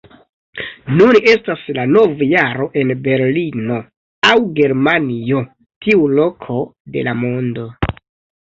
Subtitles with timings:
[0.99, 3.77] Nun estas la novjaro en Berlino,
[4.31, 5.45] aŭ Germanio,
[5.87, 6.59] tiu loko
[6.97, 7.69] de la mondo